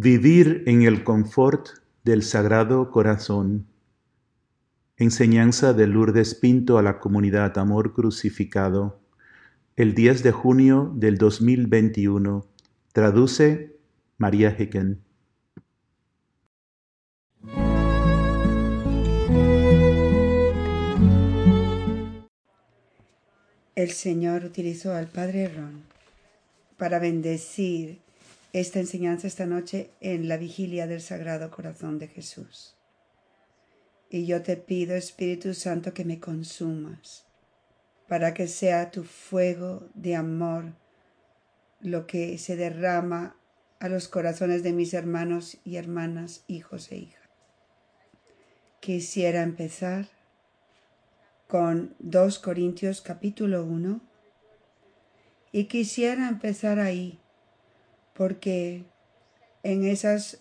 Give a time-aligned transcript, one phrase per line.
[0.00, 1.70] Vivir en el confort
[2.04, 3.66] del Sagrado Corazón.
[4.96, 9.00] Enseñanza de Lourdes Pinto a la comunidad Amor Crucificado.
[9.74, 12.46] El 10 de junio del 2021.
[12.92, 13.76] Traduce
[14.18, 15.02] María Hicken.
[23.74, 25.82] El Señor utilizó al Padre Ron
[26.76, 27.98] para bendecir
[28.52, 32.76] esta enseñanza esta noche en la vigilia del Sagrado Corazón de Jesús.
[34.10, 37.26] Y yo te pido, Espíritu Santo, que me consumas,
[38.08, 40.72] para que sea tu fuego de amor
[41.80, 43.36] lo que se derrama
[43.80, 47.28] a los corazones de mis hermanos y hermanas, hijos e hijas.
[48.80, 50.08] Quisiera empezar
[51.46, 54.00] con 2 Corintios capítulo 1
[55.52, 57.20] y quisiera empezar ahí
[58.18, 58.84] porque
[59.62, 60.38] en esas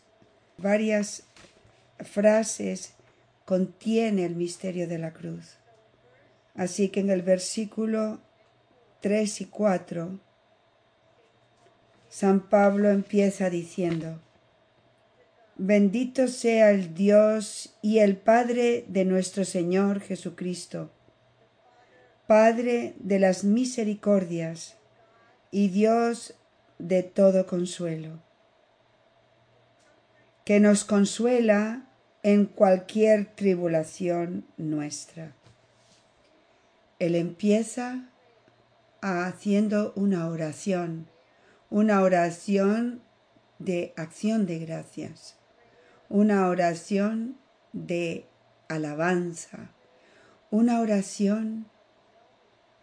[0.58, 1.24] varias
[2.00, 2.96] frases
[3.46, 5.58] contiene el misterio de la cruz.
[6.56, 8.20] Así que en el versículo
[9.02, 10.20] 3 y 4,
[12.10, 14.20] San Pablo empieza diciendo,
[15.56, 20.92] Bendito sea el Dios y el Padre de nuestro Señor Jesucristo
[22.28, 24.76] Padre de las misericordias
[25.50, 26.36] y Dios
[26.80, 28.20] de todo consuelo,
[30.46, 31.88] que nos consuela
[32.24, 35.34] en cualquier tribulación nuestra.
[37.00, 38.10] Él empieza
[39.02, 41.08] haciendo una oración,
[41.70, 43.02] una oración
[43.60, 45.38] de acción de gracias,
[46.10, 47.38] una oración
[47.74, 48.26] de
[48.68, 49.72] alabanza,
[50.50, 51.68] una oración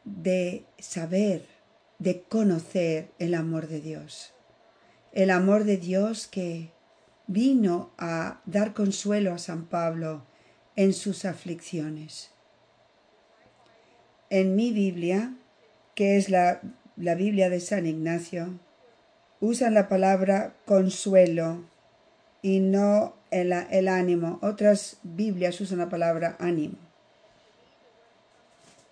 [0.05, 1.47] de saber,
[1.99, 4.33] de conocer el amor de Dios.
[5.13, 6.73] El amor de Dios que
[7.27, 10.25] vino a dar consuelo a San Pablo
[10.77, 12.31] en sus aflicciones.
[14.31, 15.35] En mi Biblia,
[15.95, 16.61] que es la,
[16.97, 18.59] la Biblia de San Ignacio,
[19.41, 21.65] usan la palabra consuelo
[22.43, 24.39] y no el, el ánimo.
[24.43, 26.77] Otras Biblias usan la palabra ánimo.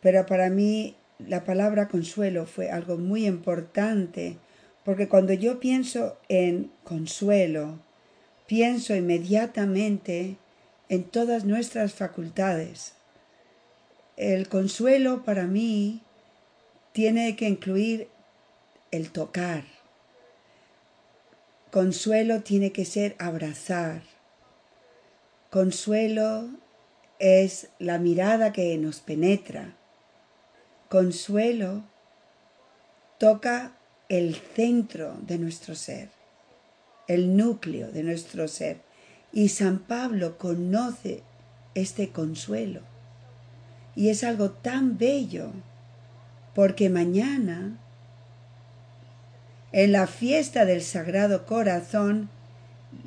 [0.00, 0.96] Pero para mí
[1.28, 4.38] la palabra consuelo fue algo muy importante,
[4.84, 7.80] porque cuando yo pienso en consuelo,
[8.46, 10.36] pienso inmediatamente
[10.88, 12.94] en todas nuestras facultades.
[14.16, 16.02] El consuelo para mí
[16.92, 18.08] tiene que incluir
[18.90, 19.64] el tocar.
[21.70, 24.02] Consuelo tiene que ser abrazar.
[25.50, 26.50] Consuelo
[27.18, 29.76] es la mirada que nos penetra
[30.92, 31.84] consuelo
[33.16, 33.72] toca
[34.10, 36.10] el centro de nuestro ser,
[37.08, 38.82] el núcleo de nuestro ser.
[39.32, 41.22] Y San Pablo conoce
[41.74, 42.82] este consuelo.
[43.96, 45.52] Y es algo tan bello,
[46.54, 47.78] porque mañana,
[49.72, 52.28] en la fiesta del Sagrado Corazón,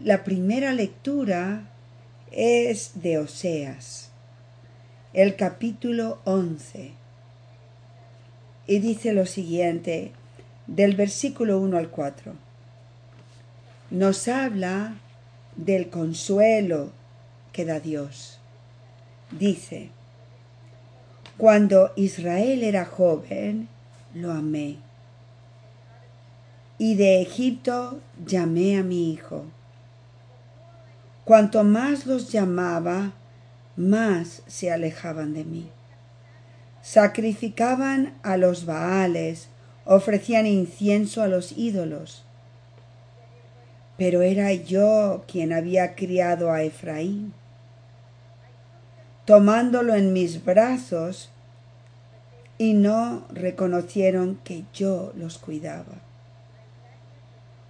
[0.03, 1.69] la primera lectura
[2.31, 4.09] es de Oseas,
[5.13, 7.04] el capítulo 11
[8.67, 10.11] y dice lo siguiente
[10.67, 12.33] del versículo 1 al 4.
[13.91, 14.95] Nos habla
[15.55, 16.91] del consuelo
[17.51, 18.39] que da Dios.
[19.31, 19.89] Dice,
[21.37, 23.67] cuando Israel era joven,
[24.13, 24.77] lo amé.
[26.77, 29.45] Y de Egipto llamé a mi hijo.
[31.23, 33.13] Cuanto más los llamaba,
[33.77, 35.69] más se alejaban de mí
[36.85, 39.49] sacrificaban a los Baales,
[39.85, 42.23] ofrecían incienso a los ídolos.
[43.97, 47.33] Pero era yo quien había criado a Efraín.
[49.25, 51.31] Tomándolo en mis brazos,
[52.59, 56.01] y no reconocieron que yo los cuidaba.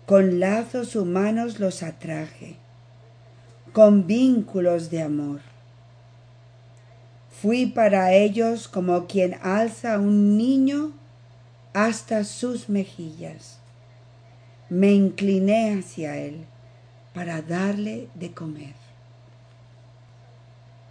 [0.06, 2.57] Con lazos humanos los atraje,
[3.72, 5.55] con vínculos de amor
[7.42, 10.94] Fui para ellos como quien alza a un niño
[11.74, 13.60] hasta sus mejillas.
[14.70, 16.46] Me incliné hacia él
[17.14, 18.74] para darle de comer.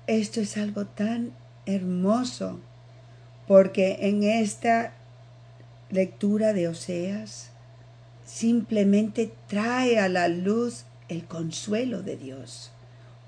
[0.06, 1.32] Esto es algo tan
[1.64, 2.60] hermoso
[3.48, 4.92] porque en esta
[5.90, 7.50] lectura de Oseas
[8.26, 12.70] simplemente trae a la luz el consuelo de Dios,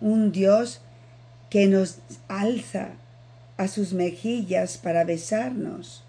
[0.03, 0.83] un Dios
[1.49, 1.99] que nos
[2.29, 2.91] alza
[3.56, 6.05] a sus mejillas para besarnos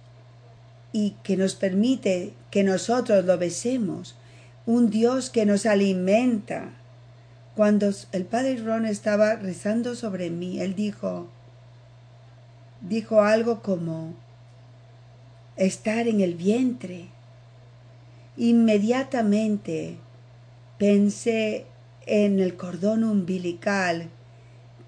[0.92, 4.16] y que nos permite que nosotros lo besemos,
[4.66, 6.72] un Dios que nos alimenta.
[7.56, 11.30] Cuando el padre Ron estaba rezando sobre mí, él dijo,
[12.82, 14.16] dijo algo como
[15.56, 17.08] estar en el vientre.
[18.38, 19.98] Inmediatamente
[20.78, 21.66] pensé
[22.06, 24.10] en el cordón umbilical,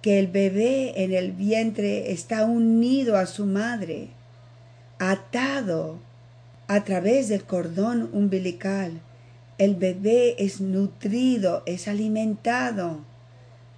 [0.02, 4.10] que el bebé en el vientre está unido a su madre,
[4.98, 6.00] atado
[6.68, 9.02] a través del cordón umbilical.
[9.58, 13.00] El bebé es nutrido, es alimentado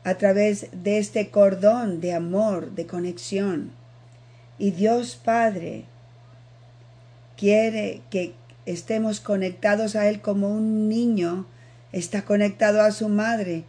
[0.03, 3.71] a través de este cordón de amor, de conexión.
[4.59, 5.85] Y Dios Padre
[7.37, 8.33] quiere que
[8.65, 11.47] estemos conectados a Él como un niño
[11.91, 13.63] está conectado a su madre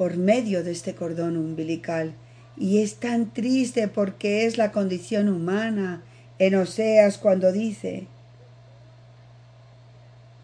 [0.00, 2.14] por medio de este cordón umbilical.
[2.56, 6.02] Y es tan triste porque es la condición humana
[6.38, 8.06] en Oseas cuando dice,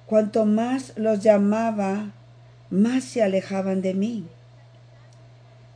[0.05, 2.13] cuanto más los llamaba,
[2.69, 4.27] más se alejaban de mí.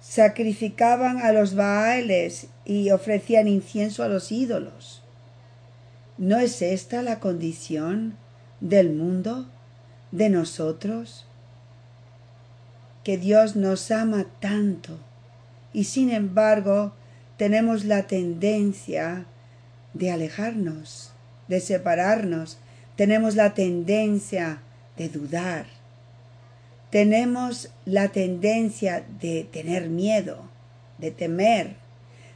[0.02, 5.02] Sacrificaban a los baales y ofrecían incienso a los ídolos.
[6.18, 8.18] ¿No es esta la condición
[8.60, 9.48] del mundo,
[10.12, 11.24] de nosotros?
[13.04, 14.98] Que Dios nos ama tanto.
[15.72, 16.92] Y sin embargo
[17.36, 19.24] tenemos la tendencia
[19.94, 21.12] de alejarnos,
[21.48, 22.58] de separarnos,
[22.96, 24.60] tenemos la tendencia
[24.96, 25.66] de dudar,
[26.90, 30.42] tenemos la tendencia de tener miedo,
[30.98, 31.76] de temer,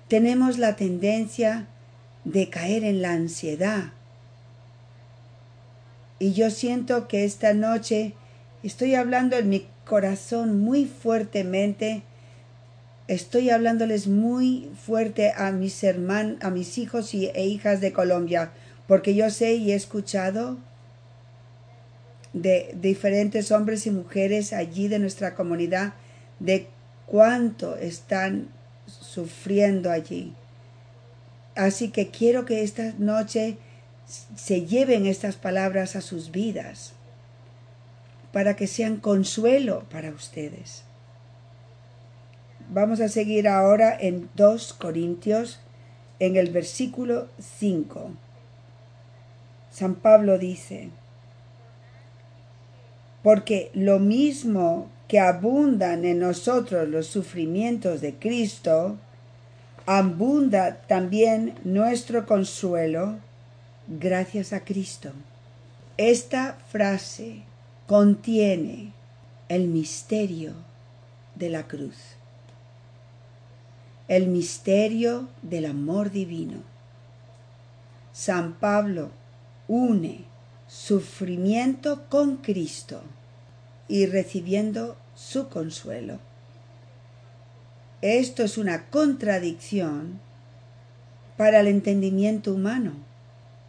[0.09, 1.67] tenemos la tendencia
[2.25, 3.93] de caer en la ansiedad.
[6.19, 8.15] Y yo siento que esta noche
[8.63, 12.03] estoy hablando en mi corazón muy fuertemente,
[13.09, 18.53] estoy hablándoles muy fuerte a mis hermanos, a mis hijos y, e hijas de Colombia,
[18.87, 20.59] porque yo sé y he escuchado
[22.33, 25.95] de diferentes hombres y mujeres allí de nuestra comunidad
[26.41, 26.67] de
[27.07, 28.49] cuánto están
[28.87, 30.35] sufriendo allí.
[31.55, 33.57] Así que quiero que esta noche
[34.37, 36.95] se lleven estas palabras a sus vidas
[38.35, 40.83] para que sean consuelo para ustedes.
[42.69, 45.61] Vamos a seguir ahora en 2 Corintios
[46.19, 48.11] en el versículo 5.
[49.71, 50.91] San Pablo dice,
[53.23, 58.97] porque lo mismo que abundan en nosotros los sufrimientos de Cristo,
[59.87, 63.15] abunda también nuestro consuelo
[63.87, 65.13] gracias a Cristo.
[65.97, 67.45] Esta frase
[67.87, 68.93] contiene
[69.49, 70.55] el misterio
[71.35, 71.97] de la cruz,
[74.09, 76.63] el misterio del amor divino.
[78.13, 79.11] San Pablo
[79.69, 80.25] une
[80.69, 83.03] sufrimiento con Cristo
[83.89, 86.19] y recibiendo su consuelo.
[88.01, 90.21] Esto es una contradicción
[91.37, 92.93] para el entendimiento humano,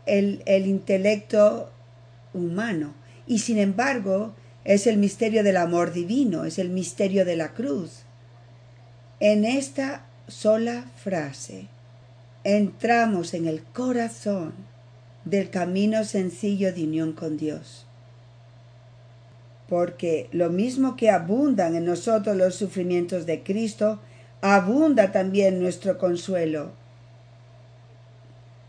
[0.06, 1.70] el, el intelecto
[2.34, 2.94] humano,
[3.28, 4.34] y sin embargo
[4.64, 8.04] es el misterio del amor divino, es el misterio de la cruz.
[9.20, 11.68] En esta sola frase
[12.44, 14.54] entramos en el corazón
[15.24, 17.86] del camino sencillo de unión con Dios.
[19.68, 24.00] Porque lo mismo que abundan en nosotros los sufrimientos de Cristo,
[24.42, 26.72] abunda también nuestro consuelo.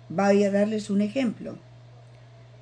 [0.08, 1.58] Voy a darles un ejemplo.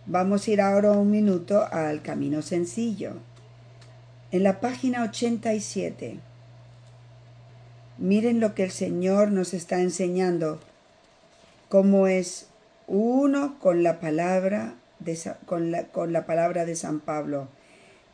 [0.07, 3.15] Vamos a ir ahora un minuto al camino sencillo.
[4.33, 6.19] En la página 87,
[7.97, 10.61] miren lo que el Señor nos está enseñando,
[11.71, 12.49] cómo es
[12.87, 17.49] uno con la palabra de, con la, palabra de San Pablo.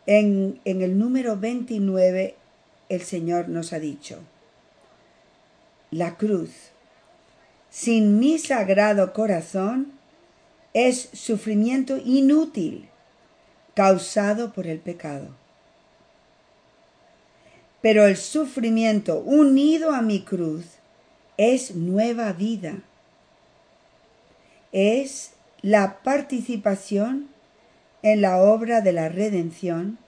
[0.06, 2.36] En, en el número 29
[2.88, 4.20] el Señor nos ha dicho,
[5.90, 6.50] la cruz,
[7.68, 9.99] sin mi sagrado corazón,
[10.74, 12.88] es sufrimiento inútil
[13.74, 15.28] causado por el pecado.
[17.80, 20.64] Pero el sufrimiento unido a mi cruz
[21.36, 22.82] es nueva vida
[24.72, 27.28] es la participación
[28.02, 29.98] en la obra de la redención,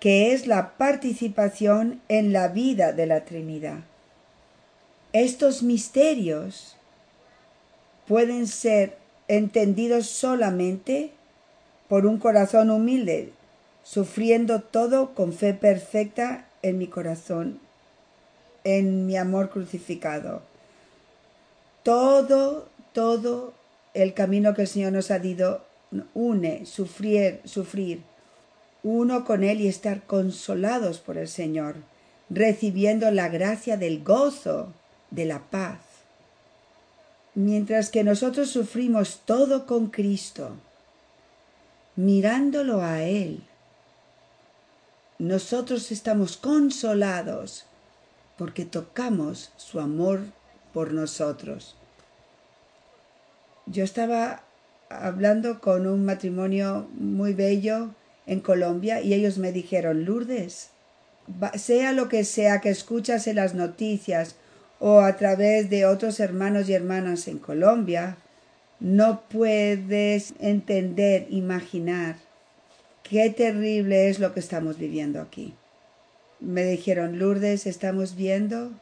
[0.00, 3.80] que es la participación en la vida de la Trinidad.
[5.12, 6.76] Estos misterios
[8.06, 8.96] pueden ser
[9.28, 11.12] entendidos solamente
[11.88, 13.32] por un corazón humilde,
[13.84, 17.60] sufriendo todo con fe perfecta en mi corazón,
[18.64, 20.42] en mi amor crucificado.
[21.82, 23.54] Todo, todo
[23.94, 25.64] el camino que el Señor nos ha dado
[26.14, 28.02] une sufrir, sufrir
[28.82, 31.76] uno con Él y estar consolados por el Señor,
[32.30, 34.72] recibiendo la gracia del gozo,
[35.10, 35.78] de la paz.
[37.38, 40.56] Mientras que nosotros sufrimos todo con Cristo,
[41.94, 43.44] mirándolo a Él,
[45.20, 47.64] nosotros estamos consolados
[48.36, 50.22] porque tocamos su amor
[50.74, 51.76] por nosotros.
[53.66, 54.42] Yo estaba
[54.90, 57.90] hablando con un matrimonio muy bello
[58.26, 60.70] en Colombia y ellos me dijeron, Lourdes,
[61.54, 64.34] sea lo que sea que escuchas en las noticias
[64.80, 68.16] o a través de otros hermanos y hermanas en Colombia,
[68.80, 72.16] no puedes entender, imaginar
[73.02, 75.54] qué terrible es lo que estamos viviendo aquí.
[76.40, 78.72] Me dijeron, Lourdes, estamos viendo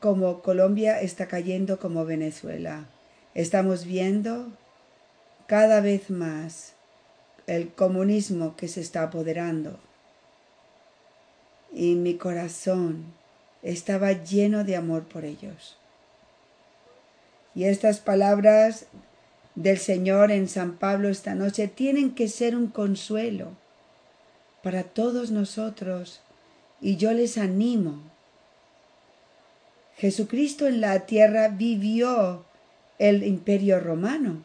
[0.00, 2.86] como Colombia está cayendo como Venezuela.
[3.34, 4.50] Estamos viendo
[5.46, 6.72] cada vez más
[7.46, 9.78] el comunismo que se está apoderando.
[11.72, 13.12] Y mi corazón
[13.62, 15.76] estaba lleno de amor por ellos.
[17.54, 18.86] Y estas palabras
[19.54, 23.56] del Señor en San Pablo esta noche tienen que ser un consuelo
[24.62, 26.20] para todos nosotros
[26.80, 28.02] y yo les animo.
[29.96, 32.44] Jesucristo en la tierra vivió
[32.98, 34.44] el imperio romano.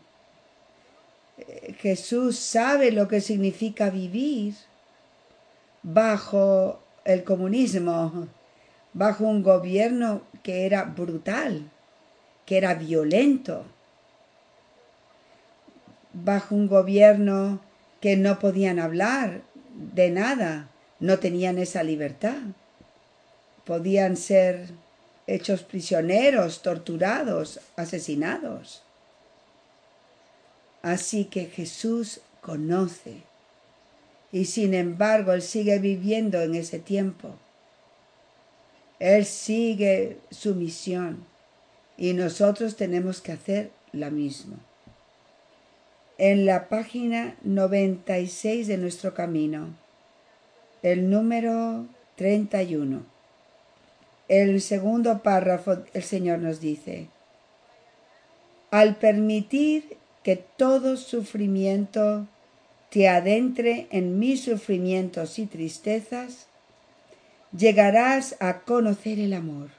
[1.79, 4.55] Jesús sabe lo que significa vivir
[5.83, 8.27] bajo el comunismo,
[8.95, 11.69] bajo un gobierno que era brutal,
[12.45, 13.65] que era violento,
[16.13, 17.59] bajo un gobierno
[17.99, 19.41] que no podían hablar
[19.75, 20.69] de nada,
[21.01, 22.37] no tenían esa libertad.
[23.65, 24.69] Podían ser
[25.27, 28.81] hechos prisioneros, torturados, asesinados.
[30.81, 33.23] Así que Jesús conoce
[34.31, 37.35] y sin embargo Él sigue viviendo en ese tiempo.
[38.99, 41.25] Él sigue su misión
[41.97, 44.57] y nosotros tenemos que hacer la misma
[46.17, 49.75] en la página 96 de nuestro camino,
[50.81, 53.03] el número 31.
[54.27, 57.09] El segundo párrafo, el Señor nos dice,
[58.71, 62.27] al permitir que todo sufrimiento
[62.89, 66.47] te adentre en mis sufrimientos y tristezas,
[67.57, 69.69] llegarás a conocer el amor.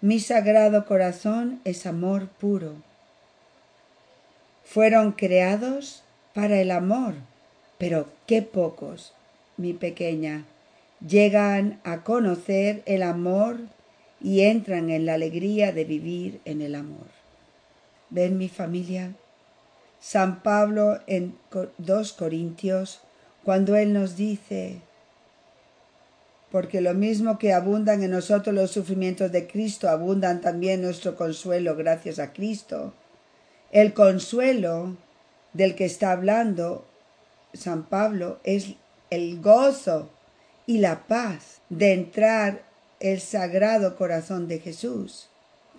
[0.00, 2.76] Mi sagrado corazón es amor puro
[4.66, 6.02] fueron creados
[6.34, 7.14] para el amor,
[7.78, 9.14] pero qué pocos,
[9.56, 10.44] mi pequeña,
[11.06, 13.58] llegan a conocer el amor
[14.20, 17.06] y entran en la alegría de vivir en el amor.
[18.10, 19.14] ¿Ven mi familia?
[20.00, 21.36] San Pablo en
[21.78, 23.00] 2 Corintios,
[23.44, 24.80] cuando él nos dice,
[26.50, 31.76] porque lo mismo que abundan en nosotros los sufrimientos de Cristo, abundan también nuestro consuelo
[31.76, 32.92] gracias a Cristo
[33.72, 34.96] el consuelo
[35.52, 36.86] del que está hablando
[37.52, 38.74] San Pablo es
[39.10, 40.10] el gozo
[40.66, 42.62] y la paz de entrar
[43.00, 45.28] el sagrado corazón de Jesús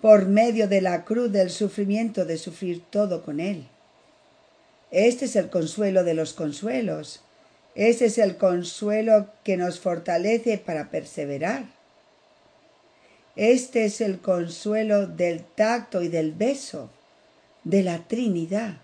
[0.02, 3.66] por medio de la cruz del sufrimiento de sufrir todo con Él.
[4.90, 7.22] Este es el consuelo de los consuelos.
[7.78, 11.66] Este es el consuelo que nos fortalece para perseverar.
[13.36, 16.90] Este es el consuelo del tacto y del beso
[17.62, 18.78] de la Trinidad.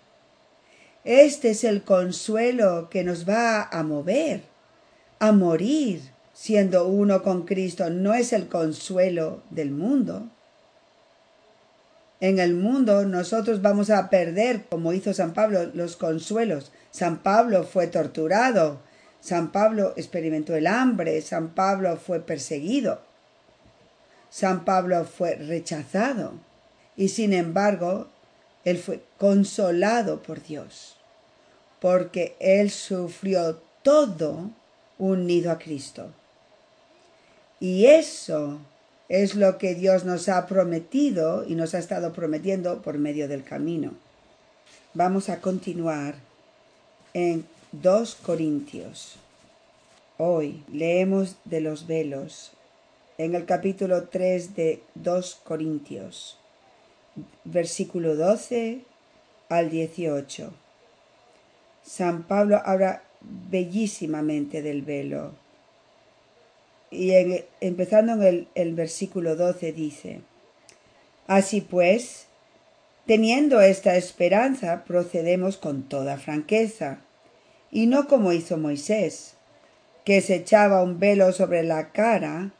[1.03, 4.43] Este es el consuelo que nos va a mover,
[5.19, 5.99] a morir
[6.33, 7.89] siendo uno con Cristo.
[7.89, 10.29] No es el consuelo del mundo.
[12.21, 16.71] En el mundo nosotros vamos a perder, como hizo San Pablo, los consuelos.
[16.95, 18.79] San Pablo fue torturado,
[19.19, 23.01] San Pablo experimentó el hambre, San Pablo fue perseguido,
[24.29, 26.35] San Pablo fue rechazado.
[26.95, 28.07] Y sin embargo,
[28.63, 30.95] él fue consolado por Dios,
[31.81, 34.51] porque Él sufrió todo
[34.97, 36.13] unido a Cristo.
[37.59, 38.61] Y eso
[39.09, 43.43] es lo que Dios nos ha prometido y nos ha estado prometiendo por medio del
[43.43, 43.95] camino.
[44.93, 46.15] Vamos a continuar
[47.15, 49.15] en 2 Corintios.
[50.19, 52.51] Hoy leemos de los velos
[53.17, 56.37] en el capítulo 3 de 2 Corintios
[57.43, 58.81] versículo 12
[59.49, 60.53] al 18.
[61.83, 65.33] San Pablo habla bellísimamente del velo.
[66.91, 67.11] Y
[67.61, 70.21] empezando en el, el versículo 12 dice,
[71.27, 72.27] Así pues,
[73.05, 76.99] teniendo esta esperanza, procedemos con toda franqueza,
[77.75, 79.33] y no como hizo Moisés,
[80.05, 82.51] que se echaba un velo sobre la cara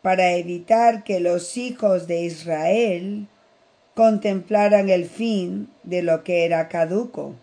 [0.00, 3.26] para evitar que los hijos de Israel
[3.94, 7.34] contemplaran el fin de lo que era caduco.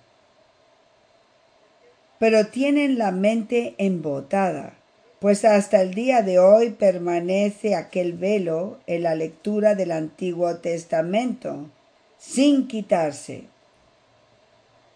[2.18, 4.74] Pero tienen la mente embotada,
[5.20, 11.70] pues hasta el día de hoy permanece aquel velo en la lectura del Antiguo Testamento,
[12.18, 13.44] sin quitarse,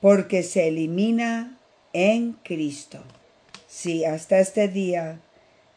[0.01, 1.58] porque se elimina
[1.93, 2.99] en Cristo.
[3.67, 5.19] Sí, hasta este día,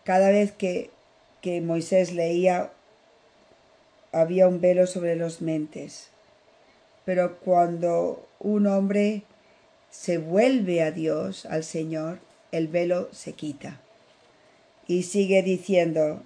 [0.05, 0.91] cada vez que,
[1.41, 2.73] que Moisés leía,
[4.13, 6.09] había un velo sobre los mentes.
[7.05, 9.23] Pero cuando un hombre
[9.91, 12.21] se vuelve a Dios, al Señor,
[12.53, 13.81] el velo se quita.
[14.87, 16.23] Y sigue diciendo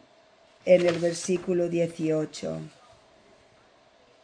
[0.65, 2.61] en el versículo 18,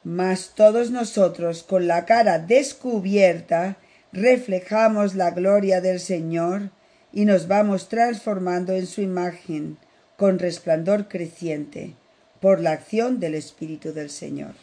[0.05, 3.77] mas todos nosotros con la cara descubierta
[4.13, 6.71] reflejamos la gloria del Señor
[7.13, 9.79] y nos vamos transformando en su imagen
[10.17, 11.95] con resplandor creciente
[12.41, 14.55] por la acción del Espíritu del Señor.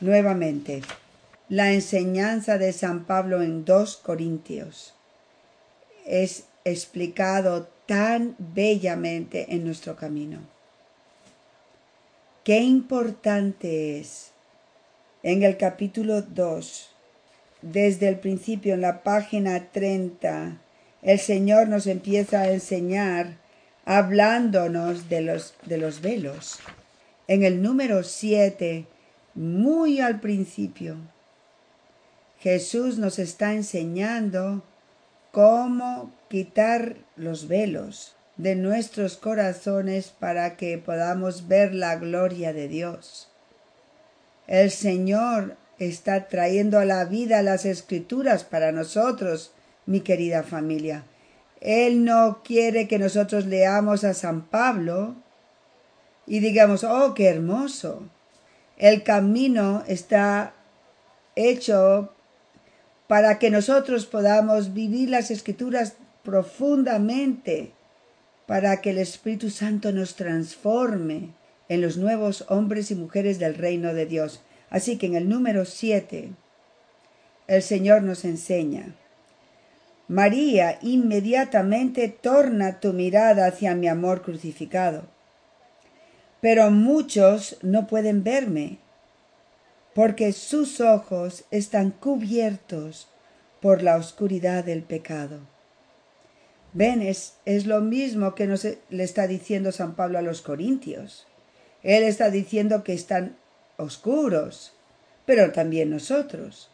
[0.00, 0.82] Nuevamente,
[1.48, 4.94] la enseñanza de San Pablo en 2 Corintios
[6.06, 10.40] es explicado tan bellamente en nuestro camino.
[12.44, 14.32] Qué importante es
[15.22, 16.95] en el capítulo 2,
[17.72, 20.58] desde el principio, en la página 30,
[21.02, 23.38] el Señor nos empieza a enseñar
[23.84, 26.58] hablándonos de los, de los velos.
[27.28, 28.86] En el número 7,
[29.34, 30.96] muy al principio,
[32.40, 34.62] Jesús nos está enseñando
[35.32, 43.28] cómo quitar los velos de nuestros corazones para que podamos ver la gloria de Dios.
[44.46, 49.52] El Señor está trayendo a la vida las escrituras para nosotros,
[49.84, 51.04] mi querida familia.
[51.60, 55.16] Él no quiere que nosotros leamos a San Pablo
[56.26, 58.02] y digamos, oh, qué hermoso.
[58.76, 60.54] El camino está
[61.34, 62.12] hecho
[63.06, 67.72] para que nosotros podamos vivir las escrituras profundamente,
[68.46, 71.30] para que el Espíritu Santo nos transforme
[71.68, 74.40] en los nuevos hombres y mujeres del reino de Dios.
[74.70, 76.30] Así que en el número 7,
[77.46, 78.94] el Señor nos enseña,
[80.08, 85.04] María, inmediatamente torna tu mirada hacia mi amor crucificado.
[86.40, 88.78] Pero muchos no pueden verme,
[89.94, 93.08] porque sus ojos están cubiertos
[93.60, 95.40] por la oscuridad del pecado.
[96.72, 101.26] Ven, es, es lo mismo que nos le está diciendo San Pablo a los Corintios.
[101.82, 103.36] Él está diciendo que están
[103.76, 104.72] oscuros,
[105.24, 106.70] pero también nosotros.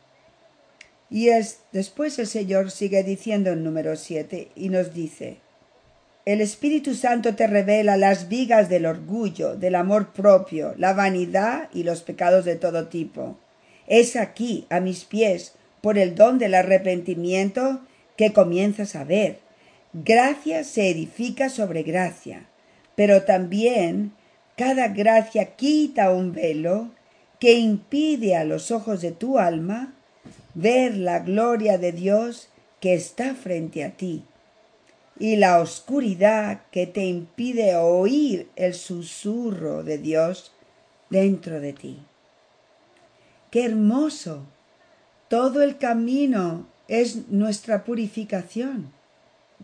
[1.10, 5.38] Y es, después el Señor sigue diciendo en número 7 y nos dice,
[6.24, 11.82] el Espíritu Santo te revela las vigas del orgullo, del amor propio, la vanidad y
[11.82, 13.36] los pecados de todo tipo.
[13.88, 17.80] Es aquí, a mis pies, por el don del arrepentimiento,
[18.16, 19.40] que comienzas a ver.
[19.92, 22.46] Gracia se edifica sobre gracia,
[22.94, 24.12] pero también
[24.64, 26.92] cada gracia quita un velo
[27.40, 29.92] que impide a los ojos de tu alma
[30.54, 32.48] ver la gloria de Dios
[32.78, 34.22] que está frente a ti
[35.18, 40.52] y la oscuridad que te impide oír el susurro de Dios
[41.10, 41.98] dentro de ti.
[43.50, 44.44] Qué hermoso.
[45.26, 48.92] Todo el camino es nuestra purificación.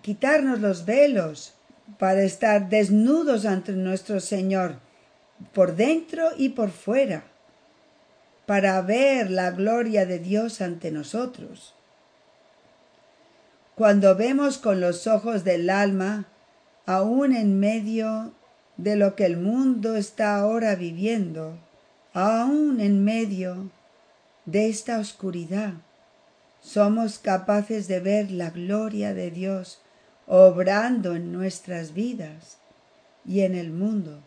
[0.03, 1.55] Quitarnos los velos
[2.01, 4.88] para estar desnudos ante nuestro Señor,
[5.53, 7.24] por dentro y por fuera,
[8.46, 11.74] para ver la gloria de Dios ante nosotros.
[13.74, 16.27] Cuando vemos con los ojos del alma,
[16.87, 18.33] aún en medio
[18.77, 21.59] de lo que el mundo está ahora viviendo,
[22.12, 23.70] aún en medio
[24.46, 25.74] de esta oscuridad,
[26.61, 29.81] somos capaces de ver la gloria de Dios
[30.27, 32.59] obrando en nuestras vidas
[33.24, 34.22] y en el mundo.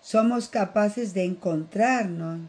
[0.00, 2.40] Somos capaces de encontrarnos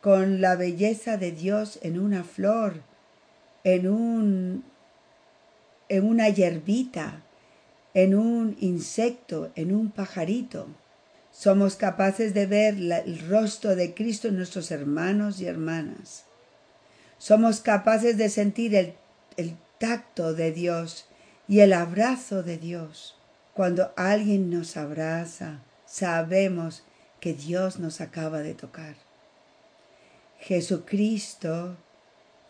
[0.00, 2.82] con la belleza de Dios en una flor,
[3.64, 4.64] en un
[5.88, 7.22] en una hierbita,
[7.92, 10.68] en un insecto, en un pajarito.
[11.30, 16.24] Somos capaces de ver el rostro de Cristo en nuestros hermanos y hermanas.
[17.18, 18.94] Somos capaces de sentir el,
[19.36, 21.06] el tacto de Dios
[21.46, 23.16] y el abrazo de Dios.
[23.52, 25.60] Cuando alguien nos abraza,
[25.92, 26.84] sabemos
[27.20, 28.94] que Dios nos acaba de tocar.
[30.38, 31.76] Jesucristo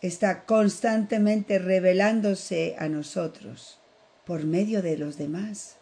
[0.01, 3.79] está constantemente revelándose a nosotros.
[4.25, 5.75] por medio de los demás.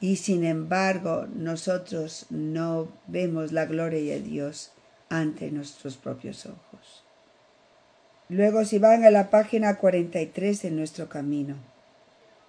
[0.00, 4.72] Y sin embargo, nosotros no vemos la gloria de Dios
[5.10, 7.04] ante nuestros propios ojos.
[8.30, 11.56] Luego, si van a la página 43 de nuestro camino,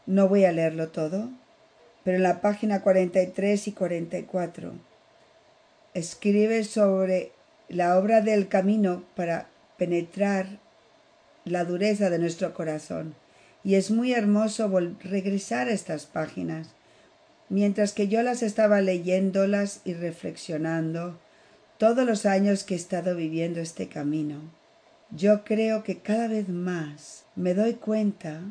[0.06, 1.30] no voy a leerlo todo,
[2.04, 4.74] pero en la página 43 y 44
[5.94, 7.32] escribe sobre
[7.70, 10.60] la obra del camino para penetrar
[11.46, 13.16] la dureza de nuestro corazón.
[13.64, 14.70] Y es muy hermoso
[15.02, 16.70] regresar a estas páginas.
[17.50, 21.20] Mientras que yo las estaba leyéndolas y reflexionando,
[21.78, 24.42] todos los años que he estado viviendo este camino,
[25.12, 28.42] yo creo que cada vez más me doy cuenta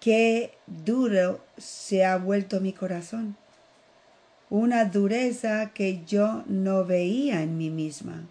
[0.00, 3.36] qué duro se ha vuelto mi corazón.
[4.48, 8.26] Una dureza que yo no veía en mí misma.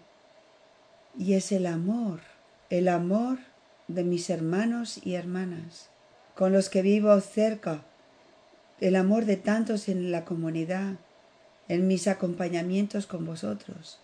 [1.16, 2.20] Y es el amor,
[2.68, 3.38] el amor
[3.88, 5.88] de mis hermanos y hermanas,
[6.34, 7.82] con los que vivo cerca,
[8.80, 10.94] el amor de tantos en la comunidad,
[11.68, 14.00] en mis acompañamientos con vosotros,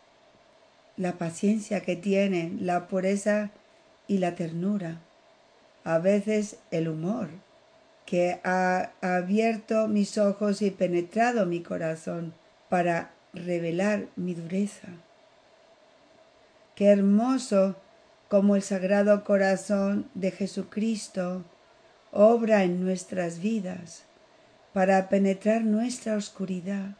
[0.97, 3.51] la paciencia que tienen, la pureza
[4.07, 5.01] y la ternura,
[5.85, 7.29] a veces el humor,
[8.07, 12.33] que ha abierto mis ojos y penetrado mi corazón
[12.69, 14.89] para revelar mi dureza.
[16.77, 17.77] Qué hermoso
[18.29, 21.45] como el Sagrado Corazón de Jesucristo
[22.13, 24.05] obra en nuestras vidas
[24.73, 26.97] para penetrar nuestra oscuridad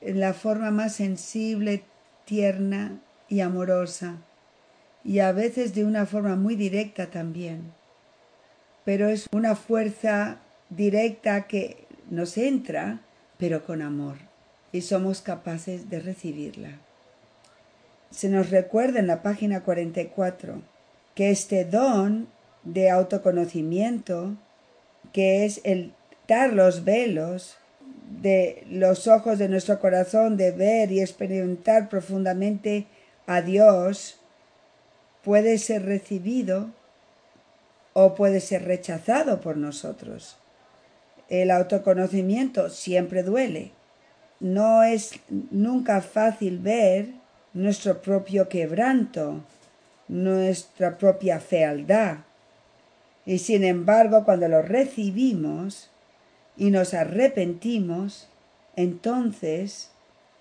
[0.00, 1.82] en la forma más sensible,
[2.24, 4.18] tierna y amorosa,
[5.02, 7.72] y a veces de una forma muy directa también
[8.84, 10.38] pero es una fuerza
[10.70, 13.00] directa que nos entra,
[13.38, 14.16] pero con amor,
[14.72, 16.78] y somos capaces de recibirla.
[18.10, 20.62] Se nos recuerda en la página 44
[21.14, 22.28] que este don
[22.62, 24.36] de autoconocimiento,
[25.12, 25.92] que es el
[26.28, 27.56] dar los velos
[28.20, 32.86] de los ojos de nuestro corazón, de ver y experimentar profundamente
[33.26, 34.20] a Dios,
[35.22, 36.70] puede ser recibido
[37.94, 40.36] o puede ser rechazado por nosotros.
[41.30, 43.70] El autoconocimiento siempre duele.
[44.40, 45.12] No es
[45.50, 47.08] nunca fácil ver
[47.54, 49.40] nuestro propio quebranto,
[50.08, 52.18] nuestra propia fealdad.
[53.24, 55.88] Y sin embargo, cuando lo recibimos
[56.56, 58.28] y nos arrepentimos,
[58.76, 59.90] entonces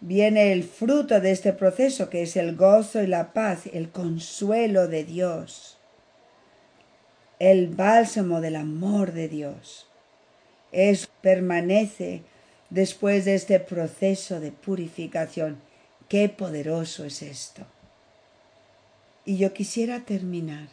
[0.01, 4.87] viene el fruto de este proceso que es el gozo y la paz, el consuelo
[4.87, 5.72] de Dios
[7.43, 9.85] el bálsamo del amor de Dios.
[10.71, 12.21] Es permanece
[12.69, 15.57] después de este proceso de purificación.
[16.07, 17.63] Qué poderoso es esto.
[19.25, 20.69] Y yo quisiera terminar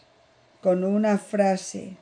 [0.61, 1.96] con una frase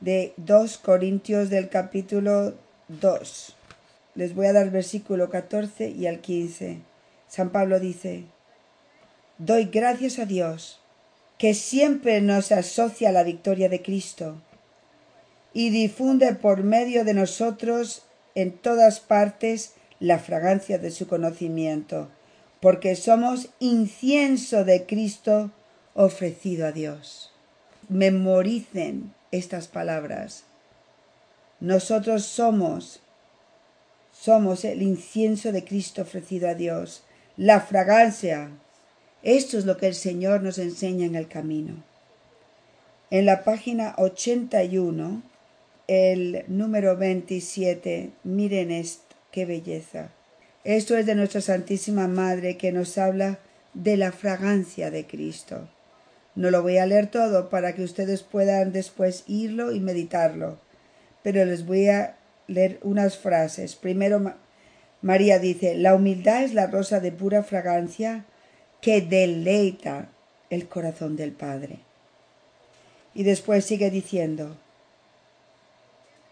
[0.00, 2.52] de 2 Corintios del capítulo
[2.88, 3.56] 2.
[4.16, 6.80] Les voy a dar versículo 14 y al 15.
[7.26, 8.24] San Pablo dice,
[9.38, 10.81] Doy gracias a Dios
[11.42, 14.40] que siempre nos asocia a la victoria de Cristo
[15.52, 18.04] y difunde por medio de nosotros
[18.36, 22.08] en todas partes la fragancia de su conocimiento,
[22.60, 25.50] porque somos incienso de Cristo
[25.94, 27.32] ofrecido a Dios.
[27.88, 30.44] Memoricen estas palabras.
[31.58, 33.00] Nosotros somos,
[34.12, 37.02] somos el incienso de Cristo ofrecido a Dios,
[37.36, 38.52] la fragancia
[39.22, 41.74] esto es lo que el Señor nos enseña en el camino.
[43.10, 45.22] En la página 81,
[45.86, 50.10] el número 27, miren esto, qué belleza.
[50.64, 53.38] Esto es de nuestra Santísima Madre que nos habla
[53.74, 55.68] de la fragancia de Cristo.
[56.34, 60.58] No lo voy a leer todo para que ustedes puedan después irlo y meditarlo,
[61.22, 63.76] pero les voy a leer unas frases.
[63.76, 64.34] Primero,
[65.02, 68.24] María dice, la humildad es la rosa de pura fragancia
[68.82, 70.08] que deleita
[70.50, 71.78] el corazón del Padre.
[73.14, 74.56] Y después sigue diciendo,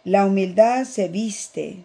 [0.05, 1.85] la humildad se viste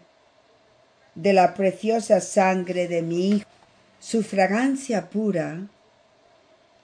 [1.13, 3.47] de la preciosa sangre de mi Hijo.
[3.99, 5.67] Su fragancia pura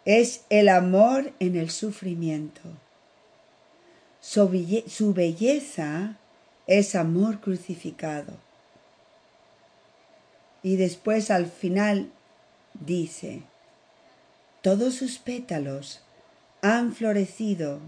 [0.05, 2.61] es el amor en el sufrimiento.
[4.19, 4.47] Su,
[4.87, 6.17] su belleza
[6.67, 8.33] es amor crucificado.
[10.61, 12.11] Y después al final
[12.73, 13.41] dice,
[14.62, 16.02] todos sus pétalos
[16.62, 17.80] han florecido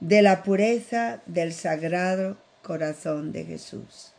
[0.00, 4.12] de la pureza del sagrado corazón de Jesús.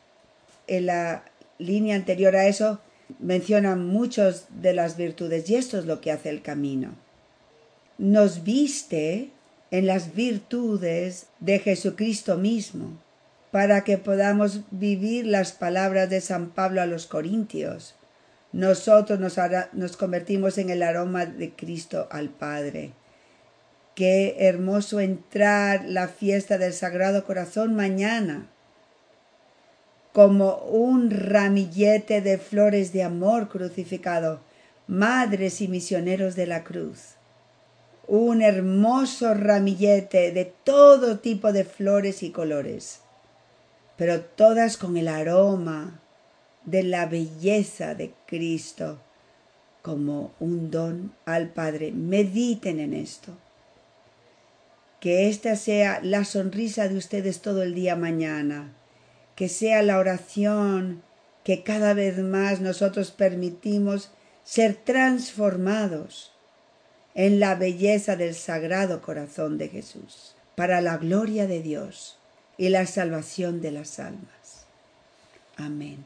[0.67, 1.25] En la
[1.57, 2.79] línea anterior a eso
[3.19, 6.95] menciona muchas de las virtudes y esto es lo que hace el camino.
[7.97, 9.29] Nos viste
[9.71, 12.97] en las virtudes de Jesucristo mismo
[13.51, 17.95] para que podamos vivir las palabras de San Pablo a los Corintios.
[18.53, 19.37] Nosotros nos,
[19.73, 22.93] nos convertimos en el aroma de Cristo al Padre.
[23.95, 28.47] Qué hermoso entrar la fiesta del Sagrado Corazón mañana
[30.13, 34.39] como un ramillete de flores de amor crucificado,
[34.85, 37.15] madres y misioneros de la cruz.
[38.07, 42.99] Un hermoso ramillete de todo tipo de flores y colores,
[43.97, 46.02] pero todas con el aroma
[46.65, 48.99] de la belleza de Cristo
[49.81, 51.91] como un don al Padre.
[51.91, 53.37] Mediten en esto.
[54.99, 58.73] Que esta sea la sonrisa de ustedes todo el día mañana
[59.35, 61.01] que sea la oración
[61.43, 64.11] que cada vez más nosotros permitimos
[64.43, 66.31] ser transformados
[67.15, 72.17] en la belleza del sagrado corazón de Jesús, para la gloria de Dios
[72.57, 74.65] y la salvación de las almas.
[75.57, 76.05] Amén.